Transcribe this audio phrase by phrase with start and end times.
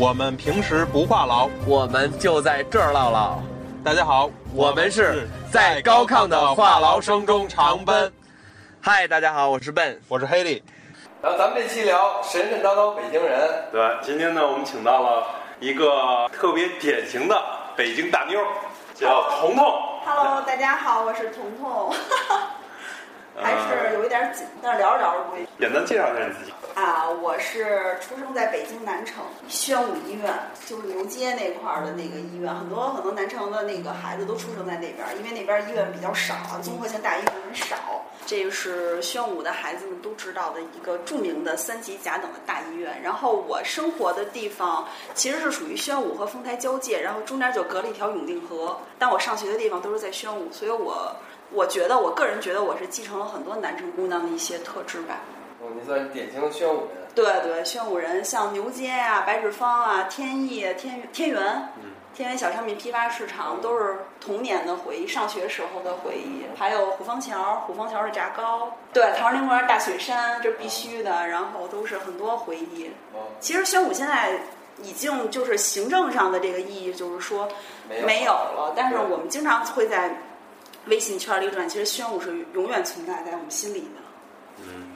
[0.00, 3.38] 我们平时不话痨，我们就在这儿唠唠。
[3.84, 8.10] 大家好，我们是在高亢的话痨声中长奔。
[8.80, 10.62] 嗨，大家好，我是笨，我是黑利。
[11.20, 13.46] 然后咱们这期聊神神叨叨北京人。
[13.70, 15.26] 对，今天呢，我们请到了
[15.60, 17.38] 一个特别典型的
[17.76, 18.40] 北京大妞，
[18.94, 19.66] 叫彤彤。
[20.06, 21.94] Hello，大家好，我是彤彤，
[24.30, 25.46] 点紧，但是聊着聊着不会。
[25.58, 26.52] 简单介绍一下你自己。
[26.74, 30.32] 啊，我是出生在北京南城宣武医院，
[30.66, 37.76] 就是牛街那块儿的那个医院，很多很多南城的那个孩子都出生在那边儿，因为那边儿医院比较少啊，综合性大医院很少。
[38.24, 43.00] 这个是宣武的孩子们都知道的一个著名的三级甲等的大医院。
[43.02, 48.78] 然后我生活的地方其实是属于宣武和丰台交界，然后中间就隔了一条永定河。
[48.98, 51.16] 但我上学的地方都是在宣武，所以我
[51.52, 55.20] 我觉得我个人觉得我是继承了很多南城姑娘的一些特质吧。
[55.60, 57.06] 哦，你算是典型的宣武人。
[57.14, 66.44] 对对，宣武人像牛街啊、白纸坊啊、天意、天天元、嗯天元小商品批发市场都是童年的回忆，上学时候的回忆。
[66.58, 71.28] 还有虎坊桥，虎坊桥的炸糕，对，陶然亭公园大雪山，这必须的。
[71.28, 72.88] 然后都是很多回忆。
[73.14, 74.32] 哦，其实宣武现在
[74.82, 77.48] 已经就是行政上的这个意义，就是说
[77.88, 78.72] 没有了。
[78.76, 80.12] 但是我们经常会在
[80.90, 84.00] 微信圈里转，其实宣武是永远存在在我们心里的。
[84.58, 84.92] 嗯，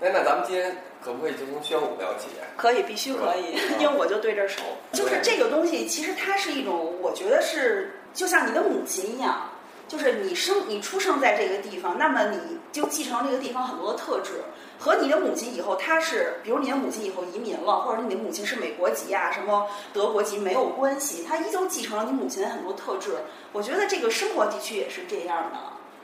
[0.00, 2.28] 哎，那咱们今天可不可以就从宣武聊起？
[2.56, 4.62] 可以，必须可以， 因为我就对这儿熟。
[4.92, 9.50] 就是这个东西，其实它是一种，我觉得是就像你的母亲一样，
[9.88, 12.38] 就是你生你出生在这个地方，那么你
[12.70, 14.42] 就继承了这个地方很多的特质。
[14.78, 23.16] 和你的母亲以后，她是，比如你的母亲以后移民了，或者你的母亲是美国籍啊，什么德国籍没有关系，她依旧继承了你母亲的很多特质。
[23.52, 25.58] 我觉得这个生活地区也是这样的。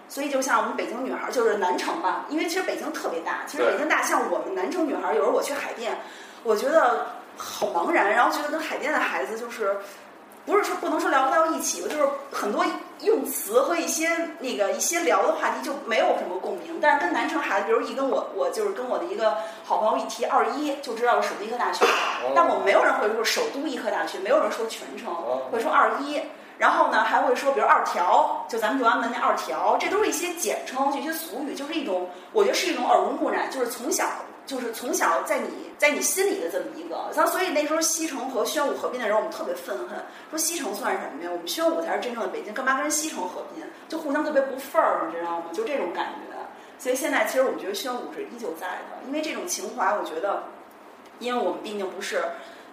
[0.08, 5.96] 所以就像我们北京女孩儿，就是南城吧，因为其实北京特别大，其实北京大，像我们南城女孩儿，有时候我去海淀，
[6.42, 9.76] 我觉得好茫然，然后觉得跟海淀的孩子就是，
[10.44, 12.64] 不是说不能说聊不到一起吧，就是很多
[13.00, 16.78] 用词和一些那个一些聊的话题就没有什么共鸣。
[16.80, 21.84] 但是跟南城孩子，比如一跟我我就是跟我的一个好朋友一提二一，就知道是首都医科大学，
[22.34, 25.14] 但我们没有人会说首都医科大学，没有人说全称，
[25.50, 26.20] 会说二一。
[26.56, 34.04] 然后呢，还会说，比如二条，就咱们六安门那二条，这都是一些简称，就一些俗语，就是一种，我觉得是一种耳濡目染，就是从小，
[34.46, 36.96] 就是从小在你在你心里的这么一个。
[37.14, 39.98] 然后，所以那时候西城和宣武合并的时候，我们特别愤恨，
[40.30, 41.30] 说西城算什么呀？
[41.30, 43.64] 我们宣武才是真正的北京，干嘛跟西城合并？
[43.88, 45.46] 就互相特别不忿儿，你知道吗？
[45.52, 46.34] 就这种感觉。
[46.78, 50.42] 所以现在其实我们觉得宣武是依旧在的，因为这种情怀，我觉得，
[51.18, 52.22] 因为我们毕竟不是。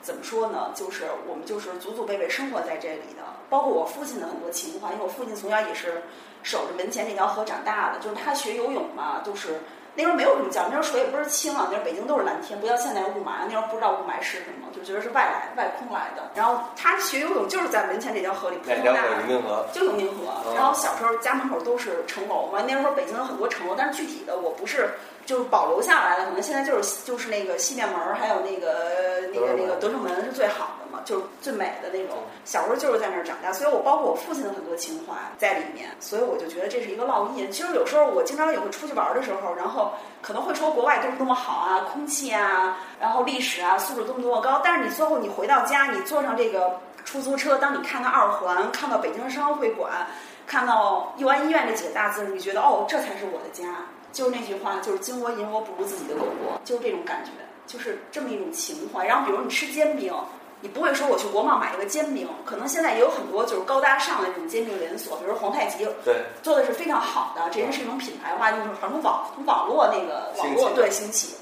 [0.04, 0.72] 怎么说呢？
[0.74, 3.22] 就是我们就是祖祖辈辈生活在这里的，
[3.52, 6.02] 包括我父亲的很多情怀，因为我父亲从小也是
[6.42, 9.62] 守着门前那条河长大的，就是他学游泳嘛，就是
[9.94, 16.24] 那时候没有什么教，那时候水也不是清啊，那时候北京都是蓝天，不像现在雾霾，那时候不知道雾霾是什么，就觉得是外来外空来的。
[16.34, 19.00] 然后他学游泳就是在门前这条河里扑哪条河？
[19.00, 19.28] 通大的永。
[19.28, 19.66] 定河。
[19.74, 24.91] 就永定河，然后小时候家门口都是城楼嘛，那时候北京有很多城楼，但是具体的我不是
[25.25, 32.17] 就是保留下来的，可能现在就是就是那个西便门儿，还有那个那个那个德胜门是最好就是最美的那种。
[32.45, 37.51] 小时候就是在那儿长大，所以我包括我父亲的很多情怀在里面，所以我就觉得这是一个烙印。
[37.51, 49.91] 其实有时候我经常也会出去玩的时候，然后可能会说国外多么多么好啊，空气啊，然后历史啊，素质多么多么高，但是你最后你回到家，你坐上这个出租车，当你看到二环，看到北京商会馆。
[50.47, 53.63] 看到佑安医院这几个大字，你觉得哦，这才是我的家。
[54.12, 57.31] 就是那句话，就是金窝银窝不如自己的狗窝，就是这种感觉，
[57.66, 59.06] 就是这么一种情怀。
[59.06, 60.13] 然后，比如你吃煎饼，
[60.62, 71.36] 你不会说我去国贸买一个煎饼，可能现在也有很多就是高大上的这种煎饼连锁，比如皇太极对，做的是非常好的，这人是一种品牌化，就是从网从网络那个网络对兴起。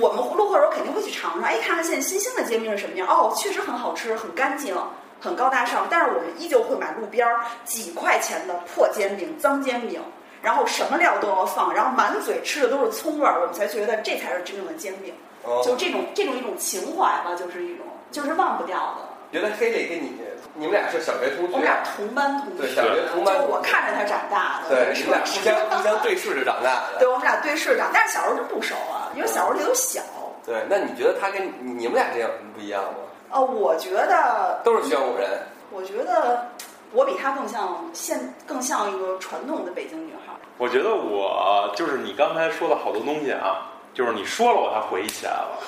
[0.00, 3.06] 我们路过的时候肯定会去尝尝，哎，看看现在新兴的煎饼是什么样。
[3.06, 4.76] 哦，确实很好吃，很干净，
[5.20, 5.86] 很高大上。
[5.88, 10.02] 但是我们依旧会买路边儿几块钱的破煎饼、脏煎饼，
[10.42, 15.14] 然后什么料都要放，然后满嘴吃的都是葱味儿，我们才觉得这才是真正的煎饼。
[15.44, 19.02] 哦，就这种这种一种情怀吧，就是一种就是忘不掉的。
[19.32, 20.12] 原来黑磊跟你，
[20.54, 27.00] 你们俩是小学同学我们，俩同班同学，对，小学同班就是，我看着他长大的，对，你是吧们俩互相互相对视着长大的。
[27.00, 30.00] 对，我们俩对视长，但是小时候就不熟啊，因为小时候都小。
[30.46, 32.90] 对，那你觉得他跟你你们俩这样有什么不一样吗？
[33.30, 35.28] 呃，我觉得，都是宣武人，
[35.72, 36.46] 我觉得
[36.92, 40.32] 我比他更像现，更像一个传统的北京女孩。
[40.58, 45.58] 我觉得我就是你刚才说的好多东西啊，就是你说了我才回忆起来了，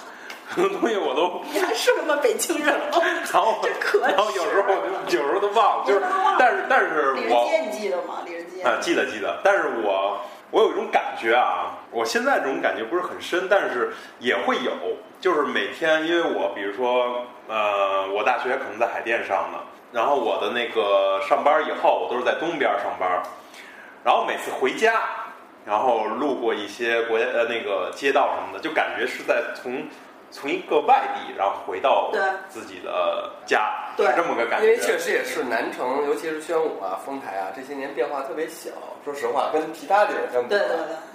[0.54, 3.02] 东西我都，你还是个北京人吗？
[3.32, 6.02] 然后可然后有时候我就有时候都忘了，就是
[6.38, 8.22] 但是但是李仁我街你记得吗？
[8.25, 8.62] 李仁杰。
[8.62, 10.20] 啊，记得记得，但是我
[10.50, 14.72] 我有一种感觉啊，我现在这种感觉不是很深，但是也会有，
[15.20, 19.58] 就是每天，因为我比如说，呃，我大学可能在海淀上的，
[19.92, 23.22] 然后我的那个上班以后，我都是在东边上班，
[24.04, 25.02] 然后每次回家，
[25.64, 29.84] 然后路过一些国家呃那个街道什么的，就感觉是在从
[30.37, 32.12] 从一个外地，然后回到
[32.50, 34.67] 自己的家，对是这么个感觉。
[34.67, 38.69] 因为确实也是南城，尤其是宣武啊、丰台啊这些年变化特别小。
[39.03, 40.69] 说实话，跟其他地儿相比，对对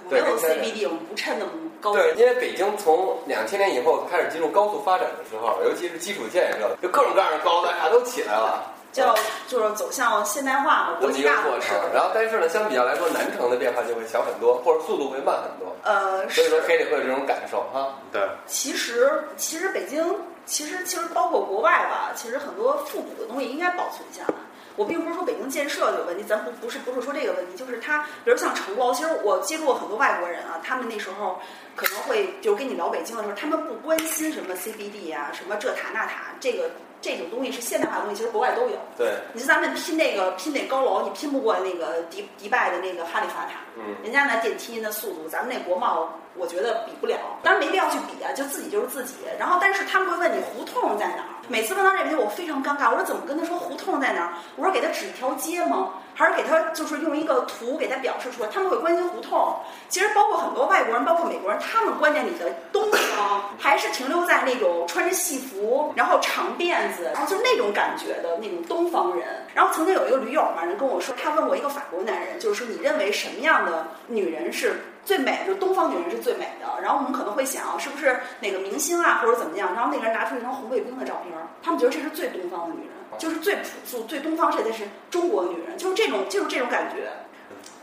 [0.08, 1.92] 对，没有 CBD，我们不趁那么高。
[1.92, 9.02] 对，因为北京从两千年以后开始进入高速发展的时候，尤其是基础建设，就各种各样的高楼大厦都起来了，就
[9.48, 11.76] 就是走向现代化嘛，国际大过程。
[11.92, 15.74] 然后，但是呢，相比较来说，南城的变化就会小很多，或者速度会慢很多。
[15.82, 16.66] 呃，所以说，是。
[16.68, 17.98] 黑里会有这种感受哈。
[18.12, 20.14] 对，其实其实北京，
[20.46, 24.34] 其实其实包括国外吧，其实很多复古的东西应该保存下来。
[24.76, 31.38] 我并不是说北京建设有问题，咱不不是不是说这个问题，就是它，比如像城楼，其实我接触过很多外国人啊，他们那时候
[31.76, 36.70] 可能会就跟你聊北京的时候，他们不关心什么 CBD 啊，什么这塔那塔，这个
[37.02, 38.78] 这种东西是现代化的东西，其实国外都有。
[38.96, 47.16] 对，你说咱们拼那个拼那高楼，你拼不过那个迪迪拜的那个哈利法塔，嗯，人家那电梯那速度，咱们那国贸我觉得比不了。
[47.42, 49.14] 当然没必要去比啊，就自己就是自己。
[49.38, 51.28] 然后，但是他们会问你胡同在哪儿？
[51.48, 52.90] 每次问到这题，我非常尴尬。
[52.90, 54.32] 我说怎么跟他说胡同在哪儿？
[54.56, 55.94] 我说给他指一条街吗？
[56.14, 58.48] 还是给他就是用一个图给他表示出来？
[58.52, 59.56] 他们会关心胡同。
[59.88, 69.26] 其实包括很多外国人，包括美国人，他们关键你的东方 还是停留在那种穿着戏服，然后长辫子，然后就那种感觉的那种东方人。
[69.54, 75.46] 然后曾经有一个驴友嘛，人跟我说，他问过一个法国男人，就是说你认为什么样的女人是最美的？
[75.46, 76.80] 就东方女人是最美的。
[76.82, 79.72] 然后我们可能会想，是不是哪个明星啊，或者怎么样？
[79.74, 81.32] 然后那个人拿出一张红卫兵的照片，
[81.62, 87.10] 他们觉得这是最东方的女人，就是最朴素、最东方，这才是中国的女人，就是这种，就是这种感觉。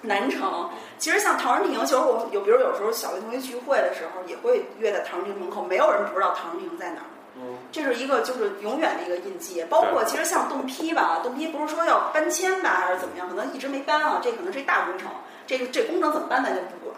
[0.01, 7.07] 南城，其实像陶然亭，其实我有，比如有时候小学同学聚会的时候，也会约在唐人亭门口，没有人不知道陶然亭在哪儿。
[7.35, 15.09] 嗯，这是一个就是永远的一个印记，包括其实像洞批吧，洞批不是说要搬迁吧，还是怎么样，可能一直没搬啊，这可能是一大工程，
[15.49, 16.95] 这个这工程怎么办咱就不管。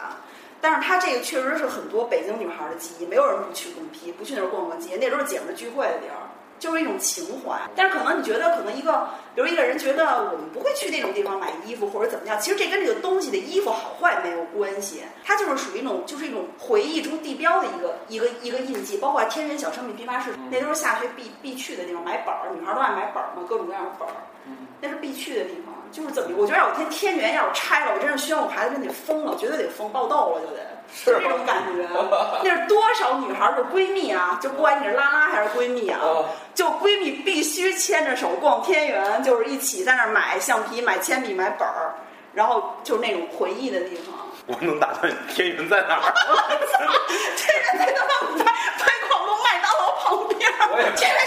[0.60, 6.20] 但是它这个确实是很多北京女孩的记忆，没有人不去工批，不去那儿逛逛街，那都是姐们儿聚会的地儿。
[6.60, 18.96] 就是一种情怀，但是可能你觉得，可能一个，比如一个人觉得我们不会去那种地方买衣服或者怎么样，其实这跟这个东西的衣服好坏没有关系，它就是属于一种，就是一种回忆中地标的一个一个一个印记。
[18.98, 24.14] 包括天人小商品批发市，那都是下学必必去的地方，买本儿，女孩都爱买本儿嘛，各种各样的本儿，
[24.82, 25.71] 那是必去的地方。
[25.92, 30.60] 就是怎么，我觉得有天天元要是拆了，我真是希望我孩子真得疯了，绝对得疯爆痘了，就得。
[30.94, 31.88] 是这种感觉，
[32.44, 34.38] 那是多少女孩的闺蜜啊！
[34.42, 41.96] 就不管你是拉拉还是闺蜜啊，哦就闺蜜必须牵着手逛天元，就是一起在那儿买橡皮、买铅笔、买本儿，
[42.34, 44.14] 然后就是那种回忆的地方。
[44.48, 46.12] 我能打断你，天元在哪儿？
[47.38, 51.21] 天元在他妈白白广东麦当劳旁边我也，天元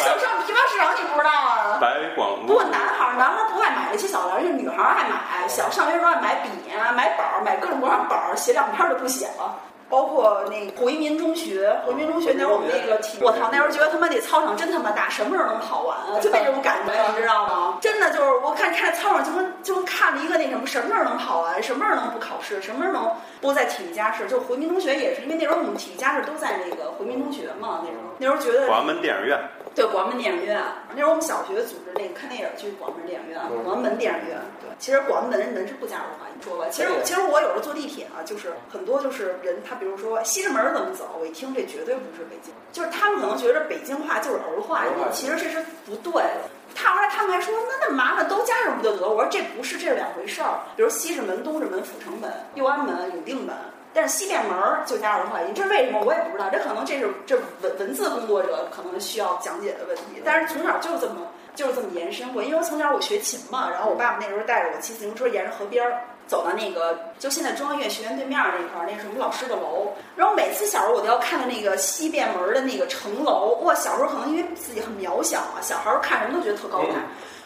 [0.75, 1.79] 市场你不知道啊？
[1.81, 2.65] 白广不过。
[2.65, 5.47] 男孩儿，男孩儿不爱买那些小玩意儿，女孩儿爱买。
[5.47, 9.55] 小上学时候爱买笔啊，买本儿，买各种各样本儿，写两篇儿就不写了。
[9.89, 16.19] 包括那个回民中学，回民中学那会儿我们那个体，我操，那时候觉得他妈那操场真他妈大，什么时候能跑完啊？
[16.21, 17.79] 就那种感觉，你知道吗？
[17.81, 21.63] 真的就是我看看操场就跟就跟看了一个那什么，什么时候能跑完？
[21.63, 22.61] 什么时候能不考试？
[22.63, 24.27] 什么时候能不在体育加试？
[24.27, 29.39] 就回民中学也是，因为那时候我们体育加试都在那个回民中学嘛，那时候那时候觉得广安门电影院，
[29.75, 34.39] 对，广安门电影院，那时候我们小学组织那个看电影去广安门电影院，广安门电影院。
[34.61, 36.67] 对，其实广安门门是不加入话，你说吧。
[36.71, 46.41] 其实其实我有时候坐地铁啊，就是很多就是人，他比如说西直门怎么走，我一听这绝对不是北京，就是他们可能觉得北京话就是儿化音儿化，音其实这是不对的。
[46.77, 49.09] 他后来他们还说，那那麻烦都加上不就得了？
[49.09, 50.61] 我说这不是，这是两回事儿。
[50.77, 53.55] 比如西直门、东直门、阜成门、右安门、永定门。
[53.95, 60.21] 但是西便门儿就加儿化音，这为什么我也不知道，这可能这是这文文字工作者可能需要讲解的问题。
[60.25, 69.93] 但是从小就这么就是这么延伸过，因为从小我学琴嘛，然后我爸爸那时候带着我骑自行车沿着河边儿走到那个就现在中央音乐学院对面儿那块儿，那是我们老师的楼。
[70.17, 76.95] 然后每次小时候我都要看到那个西便门儿的那个城楼，哇，小时候可能因为自己很渺小啊，小孩儿看什么都觉得特高大。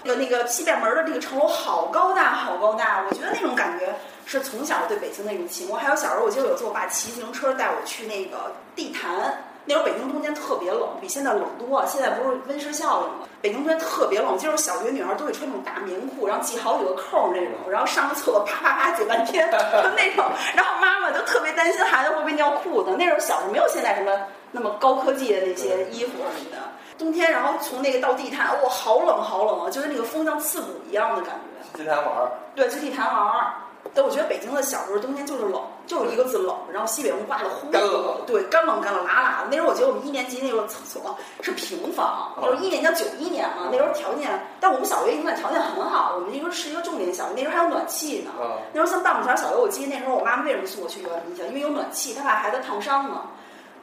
[0.05, 3.93] 那个那个西便门的这个城楼好高大，好高大，我觉得那种感觉
[4.29, 5.81] 是从小对北京那种情况。
[5.81, 11.83] 还有小时候，我记得有一次我爸骑自行车带我去那个地坛，那时候北京冬天特别冷，比现在冷多。
[11.87, 13.27] 现在不是温室效应吗？
[13.41, 20.27] 北京冬天特别冷，就是小学女孩都会穿那种大棉裤，然后系好几个扣儿那种，然后上个厕所啪啪啪解半天就那种。
[20.55, 22.95] 然后妈妈就特别担心孩子会不会尿裤子。
[22.99, 24.13] 那时候小时候没有现在什么
[24.51, 26.59] 那么高科技的那些衣服什么的。
[26.99, 31.79] 冬天，然后从那个到地坛，哇，好冷好冷啊，就跟那个风像刺骨一样的感觉。
[31.79, 33.55] 去地坛玩儿，对，去地坛玩儿，
[33.95, 39.49] 但我觉得北京的小时候冬天就是冷，就是一个字冷，然后西北风刮的呼干冷，对，干冷干冷拉拉的。
[39.51, 48.31] 那时候我觉得我们一年级那时候厕所是平房，就是一年级九一年嘛，那时候条件，但我们小学应该条件很好，我们那时候是一个重点小学，那时候还有暖气呢。
[48.73, 53.23] 那时候像大木桥小学，我记得那时候我妈妈为什么送我去幼儿园，因为有暖气，她怕孩子烫伤呢。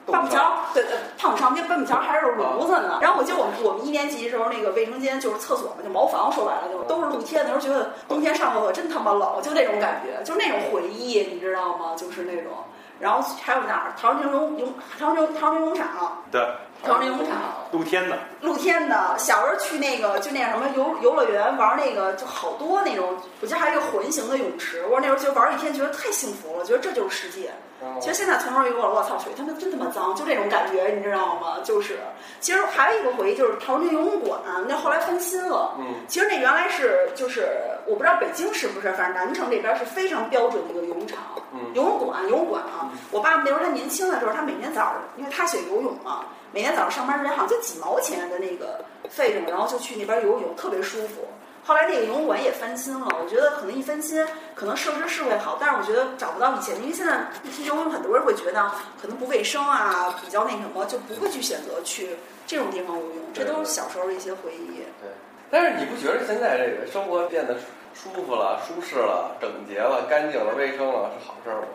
[0.06, 3.00] 半步桥，对对，半步桥，那半步桥还是炉子呢。
[3.02, 7.44] 然后我记得我们我们一年级的时候，那个卫生间就是厕所嘛，就茅房，说白了就都是露天。
[7.44, 11.94] 那时候觉得冬天上厕所真他妈冷，就那种感觉，就那种回忆，你知道吗？
[11.96, 12.52] 就是那种。
[12.98, 13.94] 然后还有哪儿？
[14.00, 16.24] 唐人街农农，陶然亭陶然亭农场。
[16.32, 16.42] 对。
[16.84, 17.36] 唐人街农场。
[17.76, 18.18] 露天的。
[18.42, 23.18] 露天的，小时候去那个就那什么游游乐园玩那个，就好多那种。
[23.42, 27.52] 我记得还有一个环形的泳池，我那时候就玩一天，觉得太幸福了，觉得这就是世界。
[28.00, 31.58] 其实现在从头一过，我操，水他妈真他妈脏，就这种感觉，你知道吗？
[31.64, 32.00] 就是，
[32.40, 35.76] 其实还有一个回忆，就是陶然亭游泳馆，那后来翻新了。
[35.78, 35.94] 嗯。
[36.08, 37.48] 其实那原来是就是，
[37.86, 41.20] 我不知道北京是不是，反正南城这边是非常标准的一个游泳场。
[41.54, 41.60] 嗯。
[41.74, 42.90] 游泳馆，游泳馆啊！
[43.12, 51.28] 我爸爸那时候他年轻的时候，他每天早上，因为他学游泳嘛，每天早上上班之前好像就几毛钱的那个费用，然后就去那边游泳，特别舒服。
[51.66, 58.72] 后来那个游泳馆也翻新了，我觉得可能一翻新，可能设施是会好，但是我觉得找不到以前，因为现在一提游泳，很多人会觉得
[59.02, 62.16] 可能不卫生啊，比较那什么，就不会去选择去
[62.48, 63.34] 这种地方游泳。
[63.34, 64.78] 这都是小时候的一些回忆。
[65.02, 65.12] 对，
[65.52, 67.58] 但是你不觉得现在这个生活变得
[67.94, 71.68] 舒服了、舒适了、整洁了、干净了、卫生了是好事儿吗？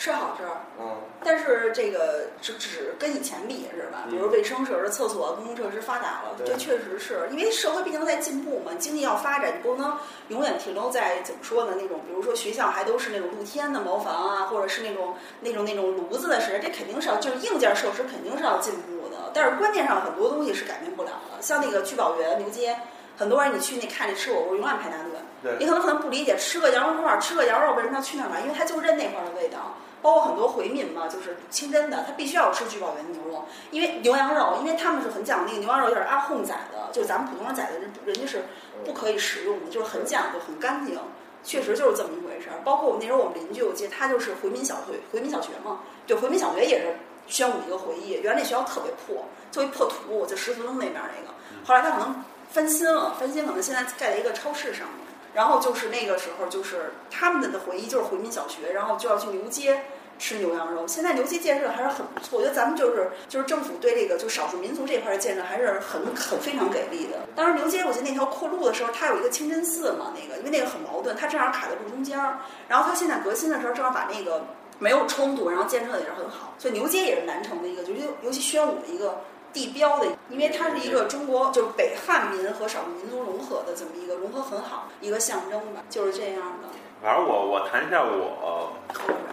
[0.00, 4.06] 是好事儿，嗯，但是这个只只跟以前比是吧？
[4.08, 9.94] 比如卫生设施、厕所、公共设施发达了，这确实是因为社会毕竟在进步嘛，经济要发展，你不能
[10.28, 11.72] 永远停留在怎么说呢？
[11.76, 21.42] 那种比如说学校还都是那种露天的茅房啊，或者是那种那种那种炉子的时代，这肯定是要就是硬件设施肯定是要进步的，但是观念上很多东西是改变不了的。
[21.42, 22.74] 像那个聚宝源牛街，
[23.18, 24.96] 很多人你去那看那吃火锅永远排大
[25.42, 28.40] 队，你可能可能不理解吃个羊肉串吃个羊肉为什么要去那儿买？
[28.40, 29.74] 因为他就认那块儿的味道。
[30.02, 38.44] 包括很多回民嘛，就是清真的，他必须要吃聚宝源的牛肉，因为牛羊肉，因为他们是很讲那个牛羊肉，就是阿訇宰的，就是咱们普通人宰的，人人家是
[38.84, 40.98] 不可以食用的，就是很讲究、很干净，
[41.44, 42.60] 确实就是这么一回事儿。
[42.64, 48.12] 包括我那时候我们邻居，我记得他就是回民小学，回民小学嘛，对，回民小学也是宣武一个回忆。
[48.22, 51.34] 原来那学校特别破，就一破土，就十字路那边那个，
[51.66, 55.09] 后来他可能翻新了，翻新可能现在盖在一个超市上面。
[55.32, 59.82] 然后就是那个时候，就是他们的回忆就是回民小学，然后就要去牛街
[60.18, 60.86] 吃牛羊肉。
[60.86, 67.20] 现在牛街建设还是很不错，我觉得咱们就是就是政府对这个就少数民族这块的建设还是很很非常给力的。
[67.34, 72.40] 当时牛街我记得那条扩路的时候，它有一个清真寺嘛，那个因为那个很矛盾，它正好卡在路中间儿。
[72.68, 74.44] 然后它现在革新的时候，正好把那个
[74.78, 76.54] 没有冲突，然后建设的也是很好。
[76.58, 79.20] 所以牛街也是南城的一个，就尤尤其宣武的一个。
[79.52, 86.68] 地标的，因为它是一个中国就是北汉民和少数民族融合的这么一个融合很好一个象征吧，就是这样的。
[87.02, 88.72] 反正我我谈一下我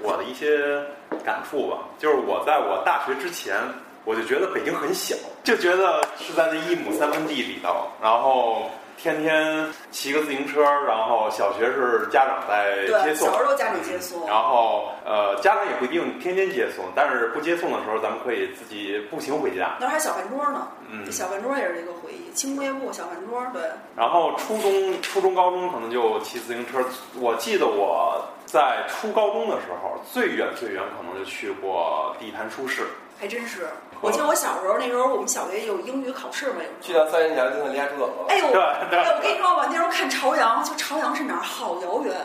[0.02, 0.84] 我的一些
[1.24, 3.56] 感触吧，就是我在我大学之前，
[4.06, 8.70] 我就觉得北京很小，就觉得是在那一亩三分地里头，然后。
[8.98, 14.28] 天天骑个自行车，然后小学是家长在接送，小时候家长接送。
[14.28, 19.78] 然后呃，家长也不一定天天接送，但是不接送的时候，咱们可以自己步行回家。
[19.80, 23.62] 那还小饭桌呢，嗯，小饭桌也是一个回忆，轻工业部小饭桌，对。
[23.96, 26.84] 然后初中、初中、高中可能就骑自行车。
[27.20, 32.84] 我记得我在初高中的时候，最远最远可能就去过地坛书市。
[33.20, 33.68] 还真是，
[34.00, 36.86] 我记得我小时候那时候，我们小学有英语考试嘛，有。
[36.86, 38.26] 去到三元桥，就能离家出走了。
[38.30, 41.42] 哎呦，哎，我跟你说吧，那时候看朝阳，就朝阳是哪儿？
[41.42, 42.16] 好遥远，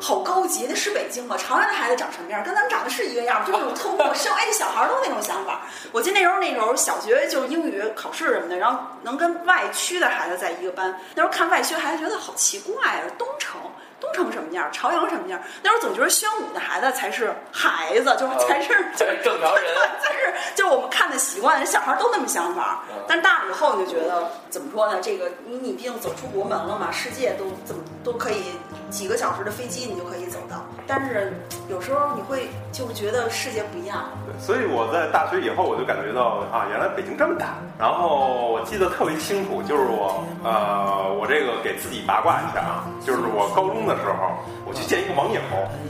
[0.00, 1.36] 好高级，那是北京吗？
[1.36, 2.44] 朝阳的孩子长什么样？
[2.44, 4.32] 跟咱们长得是一个样，就那种特陌生。
[4.34, 5.62] 哎，小孩都那种想法。
[5.90, 10.96] 我记得那时候，那时候小学就英语考试什么的，然后能跟外区的孩子在一个班。
[11.16, 13.60] 那时候看外区孩子，觉得好奇怪啊，东城。
[14.00, 14.68] 东城什么样？
[14.72, 15.40] 朝阳什么样？
[15.62, 19.64] 那时候总觉得宣武的孩子才是孩子，就是才是 就是正常人，
[20.02, 22.82] 但是就是我们看的习惯，小孩都那么想法。
[23.08, 25.00] 但大了以后，你就觉得怎么说呢？
[25.00, 28.42] 这个你你毕竟走出国门了嘛，世界都怎么都可以
[28.90, 30.64] 几个小时的飞机你就可以走到。
[30.86, 31.32] 但是
[31.68, 34.04] 有时候你会就是觉得世界不一样。
[34.26, 37.54] 对，所以我在大学以后我就感觉到啊，原来北京这么大。
[37.78, 43.76] 然后我记得特别清楚，就是我呃，我这个给自己八卦一下啊，就是我高中。
[43.86, 45.38] 的时候，我去见一个网友，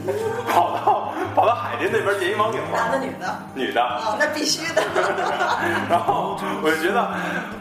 [0.52, 3.34] 跑到跑到海淀那边见一网友，男的女的？
[3.54, 3.80] 女的。
[3.80, 4.82] 哦，那必须的。
[5.88, 7.08] 然后我就觉得，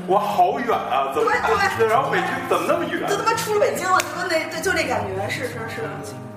[0.08, 1.14] 我，好远啊！
[1.16, 1.32] 怎么？
[1.32, 1.88] 对对。
[1.88, 3.08] 然后北京怎么那么远？
[3.08, 3.98] 都他妈出了北京了，
[4.30, 5.82] 那对就那感觉是是是，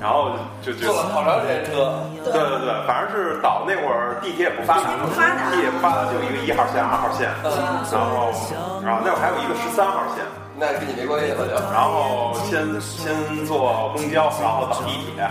[0.00, 0.30] 然后
[0.62, 7.50] 就就坐了好长时间车，对对对，反正是岛那会儿地铁也不发达，地铁不发达地铁不发达，就一个一号线、二号线，嗯
[7.90, 8.32] 然后
[8.84, 10.24] 然后那会儿还有一个十三号线，
[10.56, 11.54] 那跟你没关系了就。
[11.72, 13.10] 然后先先
[13.46, 15.24] 坐公交，然后倒地铁，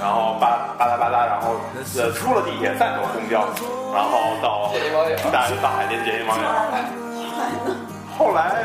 [0.00, 1.56] 然后吧吧嗒吧嗒，然后
[1.98, 3.44] 呃出了地铁再坐公交，
[3.94, 7.03] 然后到见一网友大到海淀见一网友。
[8.16, 8.62] 后来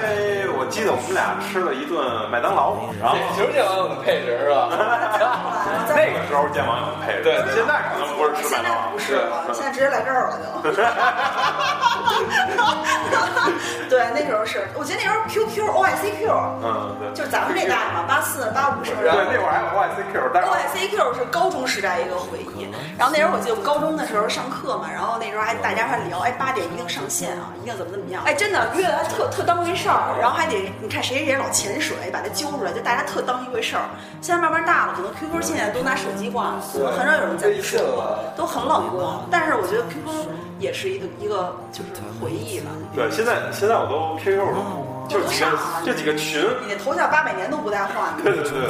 [0.58, 4.70] 我记得我们俩吃了一顿麦当劳，然后这就是见网友的配置是吧？
[5.90, 10.70] 那个时候见网友的配置，对现在可能不是吃麦现在当劳，不是了，现在直接来这儿了就。
[13.90, 16.30] 对，那时候是，我记得那时候 QQ OICQ
[16.62, 17.10] 嗯，对。
[17.16, 19.26] 就是咱们这代嘛，八四八五生日对，。
[19.34, 33.84] 那会儿还有 OICQ，但是 OICQ 是高中时代一个回忆，然后那时候我记得我高中的时候上课嘛，然后那时候还大家还聊，哎，八点一定上线啊，一定怎么怎么样，哎，真的约的还特特当回事儿，然后还得你看谁谁谁老潜水，把他揪出来，就大家特当一回事儿。
[34.22, 39.26] 现在慢慢大了，可能 QQ 现在都拿手机挂了，对很少有人在微信了，都很冷漠。
[39.32, 40.28] 但是我觉得 QQ
[40.60, 41.90] 也是一个一个就是
[42.22, 42.70] 回忆吧。
[42.94, 45.48] 对，现在现在我都 QQ 都不，就几个
[45.86, 48.24] 就几个群，你的头像八百年都不带换的。
[48.24, 48.70] 对对对对。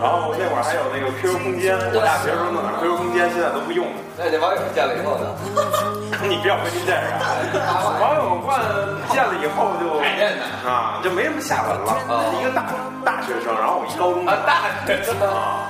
[0.00, 3.92] 然后那会儿还有那个 QQ 空间，我大学时候弄的 QQ 空间，现在都不用了。
[4.16, 5.28] 那得网友见了以后呢？
[6.26, 7.02] 你不要跟这样
[7.62, 7.94] 啊！
[8.00, 8.58] 网友惯
[9.10, 11.94] 见了以后就海淀的啊，就没什么下文了。
[12.08, 12.66] 哦一个大
[13.04, 15.67] 大学生，然后我一高中啊，大学生啊，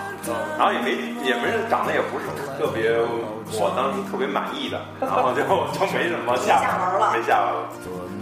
[0.59, 0.93] 然后也没
[1.25, 2.27] 也没人长得也不是
[2.59, 2.91] 特别，
[3.59, 7.69] 我当时特别满意的，然后就就没什么下下文了没下文了。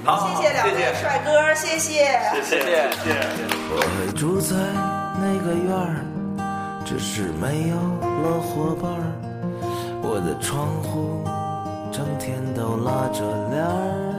[0.05, 0.71] 好，谢谢两位
[1.01, 2.21] 帅哥，谢谢。
[2.33, 3.11] 谢谢谢谢。
[3.73, 4.55] 我还住在
[5.19, 5.99] 那个院儿，
[6.85, 9.03] 只是没有了伙伴儿。
[10.03, 11.25] 我的窗户
[11.91, 14.15] 整天都拉着帘儿。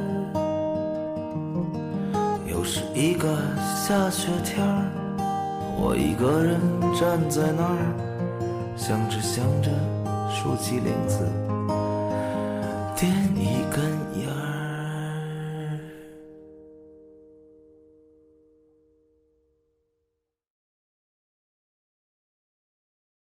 [2.45, 4.83] 又是一个下雪天儿，
[5.79, 6.59] 我一个人
[6.99, 7.93] 站在那儿，
[8.75, 9.69] 想着想着，
[10.33, 11.19] 竖起领子，
[12.95, 13.85] 点一根
[14.19, 14.26] 烟。